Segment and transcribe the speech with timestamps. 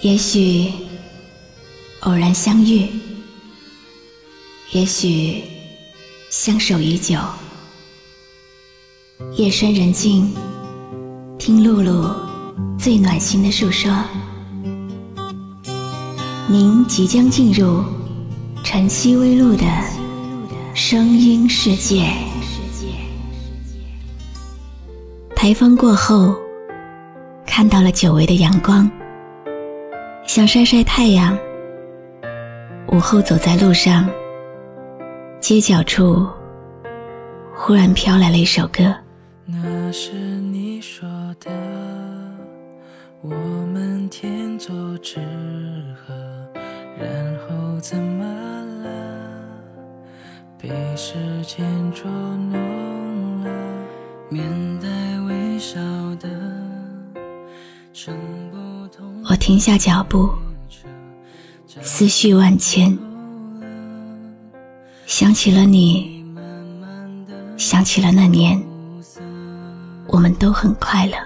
[0.00, 0.72] 也许
[2.00, 2.88] 偶然相遇，
[4.70, 5.42] 也许
[6.30, 7.18] 相守已久。
[9.34, 10.32] 夜深人静，
[11.36, 12.14] 听露露
[12.78, 13.92] 最暖心的诉说。
[16.46, 17.82] 您即将进入
[18.62, 19.64] 晨曦微露的
[20.74, 22.08] 声音世界。
[25.34, 26.36] 台风过后，
[27.44, 28.88] 看到了久违的阳光。
[30.28, 31.36] 想晒晒太阳。
[32.88, 34.06] 午后走在路上，
[35.40, 36.28] 街角处
[37.54, 38.94] 忽然飘来了一首歌。
[39.46, 41.08] 那是你说
[41.40, 41.50] 的，
[43.22, 43.30] 我
[43.72, 45.18] 们天作之
[45.96, 46.12] 合，
[47.00, 48.22] 然后怎么
[48.84, 49.48] 了？
[50.58, 53.50] 被时间捉弄了，
[54.28, 54.77] 面
[59.38, 60.28] 停下脚步，
[61.80, 62.96] 思绪万千，
[65.06, 66.24] 想起了你，
[67.56, 68.60] 想起了那年，
[70.08, 71.16] 我们都很快乐。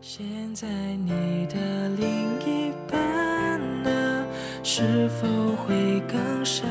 [0.00, 0.68] 现在
[1.06, 2.06] 你的另
[2.40, 4.24] 一半呢？
[4.62, 5.26] 是否
[5.64, 6.66] 会更深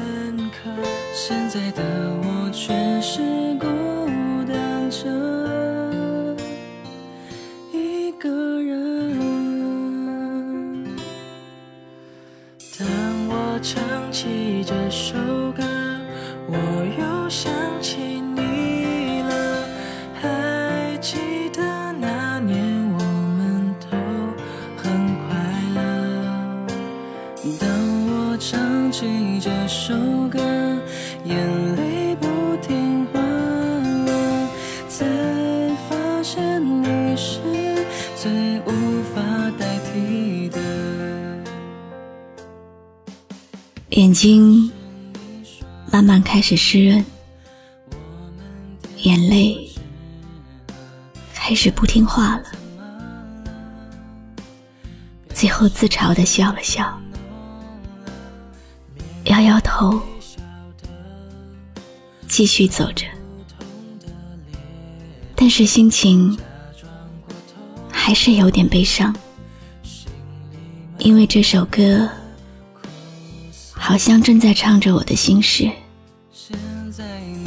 [0.49, 0.69] 刻？
[1.13, 1.83] 现在的
[2.23, 3.55] 我却是
[29.91, 29.97] 首
[30.29, 30.39] 歌，
[31.25, 33.19] 眼泪不停滑
[34.05, 34.47] 落，
[34.87, 35.05] 才
[35.89, 37.41] 发现你是
[38.15, 38.31] 最
[38.61, 39.21] 无法
[39.59, 40.61] 代替的。
[43.89, 44.71] 眼睛
[45.91, 47.05] 慢慢开始湿润，
[48.99, 49.69] 眼泪
[51.33, 52.43] 开始不听话了，
[55.33, 56.97] 最后自嘲的笑了笑，
[59.41, 59.99] 摇摇头，
[62.27, 63.05] 继续走着，
[65.35, 66.37] 但是心情
[67.91, 69.15] 还是有点悲伤，
[70.99, 72.07] 因为这首歌。
[73.73, 75.69] 好像正在唱着我的心事。
[76.31, 76.55] 现
[76.91, 77.03] 在
[77.33, 77.41] 你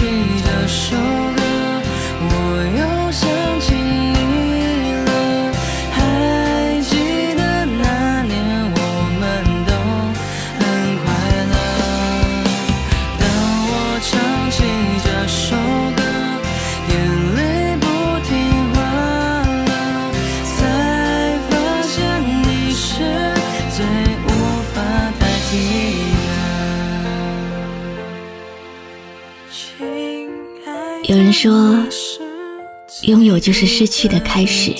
[0.00, 0.08] 谁
[0.46, 1.09] 的手？
[31.10, 31.76] 有人说
[33.02, 34.72] 拥有就是失去的开始。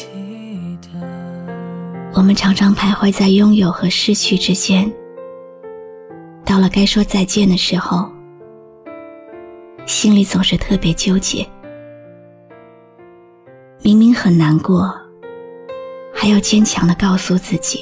[2.15, 4.89] 我们常常徘徊在拥有和失去之间，
[6.45, 8.09] 到了该说再见的时候，
[9.87, 11.45] 心里总是特别纠结。
[13.83, 14.89] 明明很难过，
[16.15, 17.81] 还要坚强的告诉自己，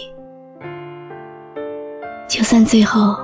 [2.27, 3.15] 就算最后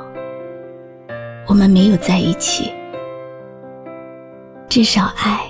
[1.46, 2.70] 我们没有在一起，
[4.74, 5.40] 至少爱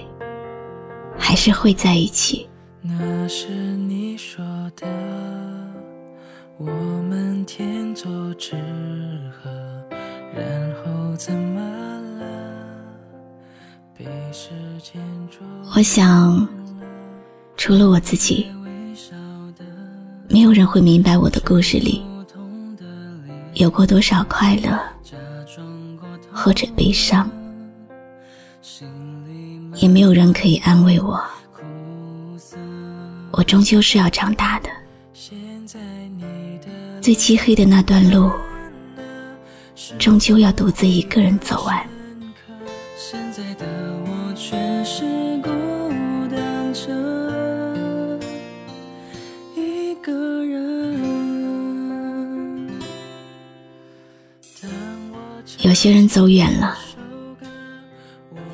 [1.17, 2.47] 还是会在一起。
[2.83, 4.45] 那是你说
[4.77, 4.87] 的，
[6.59, 6.67] 我
[7.09, 8.55] 们天作之
[9.33, 9.51] 合，
[10.37, 11.59] 然后怎么
[12.21, 12.27] 了？
[13.97, 14.51] 被时
[14.83, 15.03] 间
[15.75, 16.47] 我想，
[17.57, 18.47] 除了我自己，
[20.29, 22.05] 没有人会明白我的故事里，
[23.55, 24.79] 有过多少快乐，
[26.31, 27.27] 或者悲伤，
[29.77, 31.23] 也没有人可以安慰我。
[33.33, 34.71] 我终究是要长大的，
[37.01, 38.31] 最漆黑的那段路，
[39.99, 41.85] 终究要独自一个人走完。
[42.97, 43.67] 现在的
[44.07, 45.05] 我却是
[45.43, 45.51] 孤
[46.31, 48.21] 单着
[49.57, 50.65] 一个人。
[55.59, 56.79] 有些人走远了，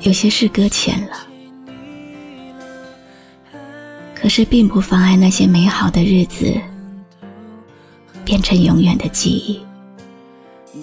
[0.03, 1.27] 有些事搁浅了，
[4.15, 6.59] 可是并不妨碍那些美好的日子
[8.25, 9.61] 变成永远的记忆。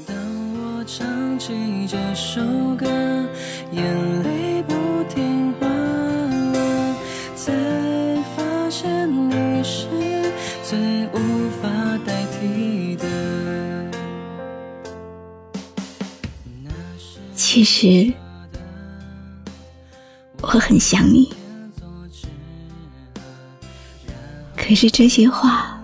[0.06, 0.16] 当
[0.54, 1.52] 我唱起
[1.88, 2.40] 这首
[2.76, 2.86] 歌，
[3.72, 4.74] 眼泪不
[5.12, 5.66] 停滑
[6.52, 6.94] 落，
[7.34, 7.52] 才
[8.36, 9.88] 发现你是
[10.62, 10.78] 最
[11.08, 11.68] 无法
[12.06, 13.04] 代替的。
[17.34, 18.12] 其实
[20.50, 21.30] 我很想你，
[24.56, 25.78] 可是这些话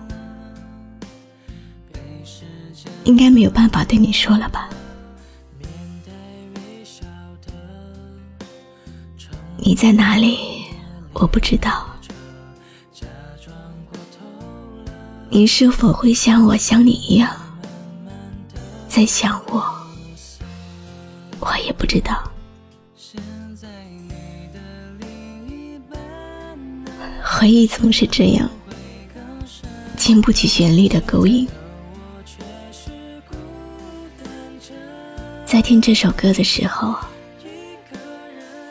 [3.03, 4.67] 应该没有办法对你说了吧？
[9.57, 10.65] 你在哪里？
[11.13, 11.85] 我不知道。
[15.29, 17.29] 你是否会像我想你一样，
[18.89, 19.63] 在想我？
[21.39, 22.31] 我也不知道。
[27.27, 28.47] 回忆总是这样，
[29.97, 31.47] 经不起旋律的勾引。
[35.43, 36.95] 在听这首歌的时候，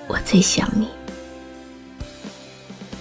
[0.07, 0.89] 我最想你。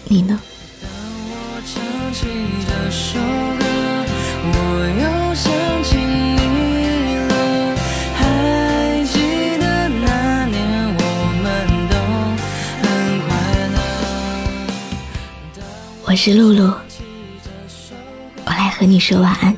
[0.05, 0.39] 你呢？
[0.81, 0.89] 当
[1.29, 2.25] 我唱起
[2.67, 3.19] 这首
[3.59, 3.63] 歌，
[4.53, 4.57] 我
[4.99, 5.62] 又想
[16.13, 16.71] 我是露露，
[18.45, 19.57] 我来和你说晚安。